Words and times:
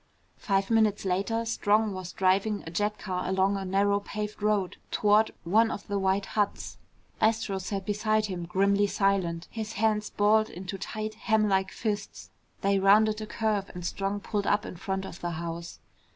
Five 0.39 0.71
minutes 0.71 1.05
later, 1.05 1.45
Strong 1.45 1.93
was 1.93 2.11
driving 2.11 2.63
a 2.65 2.71
jet 2.71 2.97
car 2.97 3.29
along 3.29 3.55
a 3.55 3.63
narrow 3.63 3.99
paved 3.99 4.41
road 4.41 4.77
toward 4.89 5.29
one 5.43 5.69
of 5.69 5.85
the 5.85 5.99
white 5.99 6.25
huts. 6.25 6.79
Astro 7.21 7.59
sat 7.59 7.85
beside 7.85 8.25
him 8.25 8.47
grimly 8.47 8.87
silent, 8.87 9.47
his 9.51 9.73
hands 9.73 10.09
balled 10.09 10.49
into 10.49 10.79
tight 10.79 11.13
hamlike 11.27 11.69
fists. 11.69 12.31
They 12.61 12.79
rounded 12.79 13.21
a 13.21 13.27
curve 13.27 13.69
and 13.75 13.85
Strong 13.85 14.21
pulled 14.21 14.47
up 14.47 14.65
in 14.65 14.75
front 14.75 15.05
of 15.05 15.21
the 15.21 15.33
house. 15.37 15.77